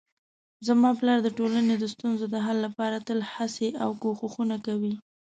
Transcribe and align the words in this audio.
زما 0.67 0.89
پلار 0.99 1.19
د 1.23 1.29
ټولنې 1.37 1.75
د 1.77 1.85
ستونزو 1.93 2.25
د 2.29 2.35
حل 2.45 2.57
لپاره 2.67 2.97
تل 3.07 3.19
هڅې 3.33 3.69
او 3.83 3.89
کوښښونه 4.01 4.55
کوي 4.67 4.93